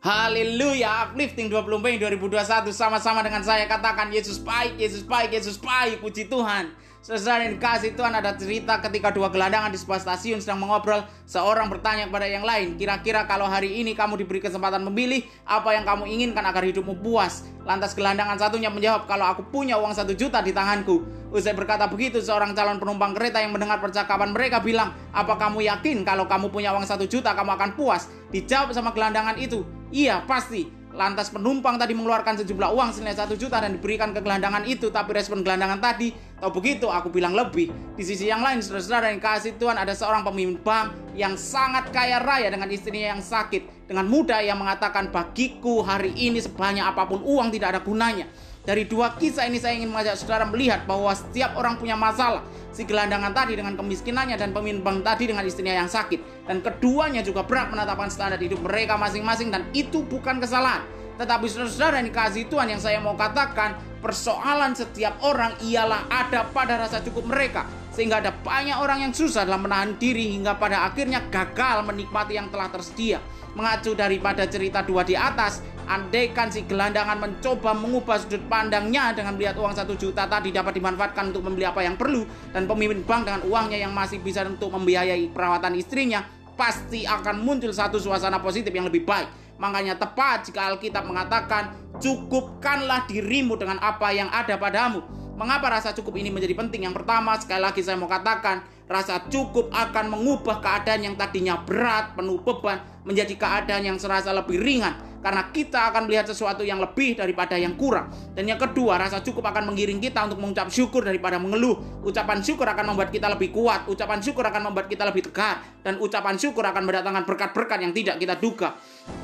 Haleluya, 0.00 1.12
uplifting 1.12 1.52
20 1.52 1.76
Mei 1.76 2.00
2021 2.00 2.72
sama-sama 2.72 3.20
dengan 3.20 3.44
saya 3.44 3.68
katakan 3.68 4.08
Yesus 4.08 4.40
baik, 4.40 4.80
Yesus 4.80 5.04
baik, 5.04 5.36
Yesus 5.36 5.60
baik, 5.60 6.00
puji 6.00 6.24
Tuhan. 6.24 6.72
Saudara 7.04 7.44
yang 7.44 7.60
kasih 7.60 7.92
Tuhan 7.92 8.16
ada 8.16 8.32
cerita 8.32 8.80
ketika 8.80 9.12
dua 9.12 9.28
gelandangan 9.28 9.68
di 9.68 9.76
sebuah 9.76 10.04
stasiun 10.04 10.36
sedang 10.36 10.60
mengobrol 10.60 11.00
Seorang 11.24 11.72
bertanya 11.72 12.12
kepada 12.12 12.28
yang 12.28 12.44
lain 12.44 12.76
Kira-kira 12.76 13.24
kalau 13.24 13.48
hari 13.48 13.80
ini 13.80 13.96
kamu 13.96 14.20
diberi 14.20 14.36
kesempatan 14.36 14.84
memilih 14.84 15.24
Apa 15.48 15.72
yang 15.72 15.88
kamu 15.88 16.04
inginkan 16.04 16.44
agar 16.44 16.60
hidupmu 16.60 17.00
puas? 17.00 17.48
Lantas 17.64 17.96
gelandangan 17.96 18.36
satunya 18.36 18.68
menjawab 18.68 19.08
Kalau 19.08 19.32
aku 19.32 19.48
punya 19.48 19.80
uang 19.80 19.96
satu 19.96 20.12
juta 20.12 20.44
di 20.44 20.52
tanganku. 20.52 21.08
Usai 21.32 21.56
berkata 21.56 21.88
begitu 21.88 22.20
seorang 22.20 22.52
calon 22.52 22.76
penumpang 22.76 23.16
kereta 23.16 23.40
yang 23.40 23.56
mendengar 23.56 23.80
percakapan 23.80 24.36
mereka 24.36 24.60
bilang 24.60 24.92
Apa 25.16 25.40
kamu 25.40 25.64
yakin 25.72 26.04
kalau 26.04 26.28
kamu 26.28 26.52
punya 26.52 26.68
uang 26.76 26.84
satu 26.84 27.08
juta 27.08 27.32
kamu 27.32 27.56
akan 27.56 27.70
puas? 27.80 28.12
Dijawab 28.28 28.76
sama 28.76 28.92
gelandangan 28.92 29.40
itu 29.40 29.64
Iya 29.90 30.22
pasti 30.24 30.80
Lantas 30.90 31.30
penumpang 31.30 31.78
tadi 31.78 31.94
mengeluarkan 31.94 32.42
sejumlah 32.42 32.74
uang 32.74 32.90
senilai 32.90 33.14
satu 33.14 33.38
juta 33.38 33.62
dan 33.62 33.78
diberikan 33.78 34.10
ke 34.10 34.18
gelandangan 34.18 34.66
itu. 34.66 34.90
Tapi 34.90 35.14
respon 35.14 35.46
gelandangan 35.46 35.78
tadi, 35.78 36.10
oh 36.42 36.50
begitu 36.50 36.90
aku 36.90 37.14
bilang 37.14 37.30
lebih. 37.30 37.70
Di 37.94 38.02
sisi 38.02 38.26
yang 38.26 38.42
lain, 38.42 38.58
saudara-saudara 38.58 39.14
yang 39.14 39.22
kasih 39.22 39.54
Tuhan 39.54 39.78
ada 39.78 39.94
seorang 39.94 40.26
pemimpin 40.26 40.58
bank 40.58 41.14
yang 41.14 41.38
sangat 41.38 41.94
kaya 41.94 42.18
raya 42.18 42.50
dengan 42.50 42.66
istrinya 42.74 43.14
yang 43.14 43.22
sakit. 43.22 43.86
Dengan 43.86 44.10
mudah 44.10 44.42
yang 44.42 44.58
mengatakan 44.58 45.14
bagiku 45.14 45.78
hari 45.86 46.10
ini 46.18 46.42
sebanyak 46.42 46.82
apa 46.82 47.06
pun 47.06 47.22
uang 47.22 47.54
tidak 47.54 47.78
ada 47.78 47.80
gunanya. 47.86 48.26
Dari 48.60 48.84
dua 48.84 49.16
kisah 49.16 49.48
ini 49.48 49.56
saya 49.56 49.72
ingin 49.72 49.88
mengajak 49.88 50.20
saudara 50.20 50.44
melihat 50.44 50.84
bahwa 50.84 51.08
setiap 51.16 51.56
orang 51.56 51.80
punya 51.80 51.96
masalah. 51.96 52.44
Si 52.76 52.84
gelandangan 52.84 53.32
tadi 53.32 53.56
dengan 53.56 53.72
kemiskinannya 53.72 54.36
dan 54.36 54.52
pemimpin 54.52 55.00
tadi 55.00 55.32
dengan 55.32 55.48
istrinya 55.48 55.80
yang 55.80 55.88
sakit. 55.88 56.44
Dan 56.44 56.60
keduanya 56.60 57.24
juga 57.24 57.40
berat 57.40 57.72
menetapkan 57.72 58.12
standar 58.12 58.36
hidup 58.36 58.60
mereka 58.60 59.00
masing-masing 59.00 59.48
dan 59.48 59.64
itu 59.72 60.04
bukan 60.04 60.44
kesalahan. 60.44 60.84
Tetapi 61.16 61.44
saudara-saudara 61.48 62.00
dikasih 62.04 62.48
Tuhan 62.48 62.68
yang 62.76 62.80
saya 62.80 63.00
mau 63.00 63.16
katakan, 63.16 63.76
persoalan 64.00 64.72
setiap 64.72 65.20
orang 65.20 65.56
ialah 65.64 66.08
ada 66.08 66.48
pada 66.48 66.80
rasa 66.80 67.00
cukup 67.04 67.32
mereka. 67.32 67.64
Sehingga 67.92 68.24
ada 68.24 68.32
banyak 68.32 68.76
orang 68.76 69.08
yang 69.08 69.12
susah 69.12 69.44
dalam 69.44 69.64
menahan 69.64 69.96
diri 70.00 70.32
hingga 70.36 70.56
pada 70.56 70.88
akhirnya 70.88 71.20
gagal 71.28 71.84
menikmati 71.84 72.36
yang 72.36 72.48
telah 72.48 72.72
tersedia. 72.72 73.20
Mengacu 73.52 73.92
daripada 73.92 74.48
cerita 74.48 74.80
dua 74.80 75.04
di 75.04 75.12
atas, 75.12 75.60
andaikan 75.90 76.46
si 76.54 76.62
gelandangan 76.70 77.18
mencoba 77.18 77.74
mengubah 77.74 78.22
sudut 78.22 78.46
pandangnya 78.46 79.10
dengan 79.10 79.34
melihat 79.34 79.58
uang 79.58 79.74
satu 79.74 79.98
juta 79.98 80.30
tadi 80.30 80.54
dapat 80.54 80.78
dimanfaatkan 80.78 81.34
untuk 81.34 81.42
membeli 81.42 81.66
apa 81.66 81.82
yang 81.82 81.98
perlu 81.98 82.22
dan 82.54 82.70
pemimpin 82.70 83.02
bank 83.02 83.26
dengan 83.26 83.42
uangnya 83.50 83.82
yang 83.82 83.90
masih 83.90 84.22
bisa 84.22 84.46
untuk 84.46 84.70
membiayai 84.70 85.34
perawatan 85.34 85.74
istrinya 85.74 86.22
pasti 86.54 87.02
akan 87.02 87.42
muncul 87.42 87.74
satu 87.74 87.98
suasana 87.98 88.38
positif 88.38 88.70
yang 88.70 88.86
lebih 88.86 89.02
baik. 89.02 89.58
Makanya 89.58 89.98
tepat 89.98 90.48
jika 90.48 90.72
Alkitab 90.72 91.04
mengatakan 91.04 91.74
cukupkanlah 91.98 93.10
dirimu 93.10 93.58
dengan 93.58 93.82
apa 93.82 94.14
yang 94.14 94.30
ada 94.30 94.56
padamu. 94.56 95.02
Mengapa 95.36 95.72
rasa 95.72 95.96
cukup 95.96 96.20
ini 96.20 96.28
menjadi 96.28 96.52
penting? 96.52 96.84
Yang 96.84 97.00
pertama, 97.00 97.32
sekali 97.40 97.64
lagi 97.64 97.80
saya 97.80 97.96
mau 97.96 98.08
katakan, 98.08 98.60
rasa 98.84 99.24
cukup 99.32 99.72
akan 99.72 100.12
mengubah 100.12 100.60
keadaan 100.60 101.00
yang 101.00 101.16
tadinya 101.16 101.56
berat, 101.64 102.12
penuh 102.12 102.44
beban, 102.44 102.84
menjadi 103.08 103.32
keadaan 103.40 103.88
yang 103.88 103.96
serasa 103.96 104.36
lebih 104.36 104.60
ringan 104.60 105.09
karena 105.20 105.48
kita 105.52 105.92
akan 105.92 106.08
melihat 106.08 106.28
sesuatu 106.28 106.64
yang 106.64 106.80
lebih 106.80 107.16
daripada 107.16 107.56
yang 107.56 107.76
kurang. 107.76 108.08
Dan 108.32 108.48
yang 108.48 108.56
kedua, 108.60 108.96
rasa 108.96 109.20
cukup 109.20 109.52
akan 109.52 109.72
mengiring 109.72 110.00
kita 110.00 110.24
untuk 110.24 110.40
mengucap 110.40 110.68
syukur 110.72 111.04
daripada 111.04 111.36
mengeluh. 111.36 112.04
Ucapan 112.04 112.40
syukur 112.40 112.64
akan 112.68 112.92
membuat 112.92 113.12
kita 113.12 113.28
lebih 113.28 113.52
kuat, 113.52 113.84
ucapan 113.88 114.18
syukur 114.24 114.44
akan 114.48 114.72
membuat 114.72 114.88
kita 114.88 115.04
lebih 115.08 115.28
tegar, 115.28 115.60
dan 115.84 116.00
ucapan 116.00 116.36
syukur 116.40 116.64
akan 116.64 116.82
mendatangkan 116.84 117.24
berkat-berkat 117.28 117.78
yang 117.84 117.92
tidak 117.92 118.16
kita 118.16 118.34
duga. 118.40 118.68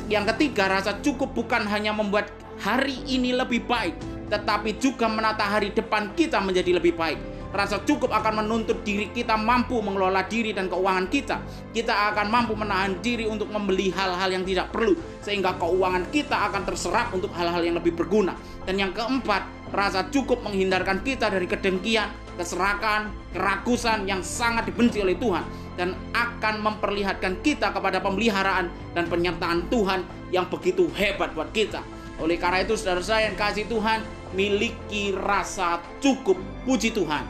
Yang 0.09 0.37
ketiga, 0.37 0.69
rasa 0.69 1.01
cukup 1.01 1.33
bukan 1.33 1.65
hanya 1.69 1.97
membuat 1.97 2.29
hari 2.61 3.01
ini 3.09 3.37
lebih 3.37 3.65
baik, 3.69 3.97
tetapi 4.33 4.81
juga 4.81 5.09
menata 5.09 5.45
hari 5.45 5.73
depan 5.73 6.13
kita 6.17 6.41
menjadi 6.41 6.81
lebih 6.81 6.97
baik. 6.97 7.36
Rasa 7.57 7.81
cukup 7.89 8.13
akan 8.13 8.45
menuntut 8.45 8.85
diri 8.85 9.09
kita 9.09 9.33
mampu 9.41 9.81
mengelola 9.81 10.29
diri 10.29 10.53
dan 10.53 10.69
keuangan 10.69 11.09
kita. 11.09 11.41
Kita 11.73 12.13
akan 12.13 12.29
mampu 12.29 12.53
menahan 12.53 13.01
diri 13.01 13.25
untuk 13.25 13.49
membeli 13.49 13.89
hal-hal 13.97 14.29
yang 14.29 14.45
tidak 14.45 14.77
perlu, 14.77 14.93
sehingga 15.25 15.57
keuangan 15.57 16.05
kita 16.13 16.37
akan 16.53 16.69
terserap 16.69 17.17
untuk 17.17 17.33
hal-hal 17.33 17.65
yang 17.65 17.81
lebih 17.81 17.97
berguna. 17.97 18.37
Dan 18.69 18.77
yang 18.77 18.93
keempat, 18.93 19.73
rasa 19.73 20.05
cukup 20.13 20.45
menghindarkan 20.45 21.01
kita 21.01 21.33
dari 21.33 21.49
kedengkian, 21.49 22.13
keserakan, 22.37 23.09
kerakusan 23.33 24.05
yang 24.05 24.21
sangat 24.21 24.69
dibenci 24.69 25.01
oleh 25.01 25.17
Tuhan 25.17 25.45
dan 25.81 25.97
akan 26.13 26.61
memperlihatkan 26.61 27.41
kita 27.41 27.73
kepada 27.73 28.05
pemeliharaan 28.05 28.69
dan 28.93 29.09
penyertaan 29.09 29.65
Tuhan 29.73 30.05
yang 30.29 30.45
begitu 30.53 30.93
hebat 30.93 31.33
buat 31.33 31.49
kita. 31.57 31.96
Oleh 32.17 32.41
karena 32.41 32.65
itu, 32.65 32.75
saudara 32.79 33.05
saya 33.05 33.29
yang 33.29 33.37
kasih 33.37 33.69
Tuhan, 33.69 34.01
miliki 34.33 35.13
rasa 35.13 35.85
cukup. 36.01 36.41
Puji 36.65 36.91
Tuhan. 36.97 37.25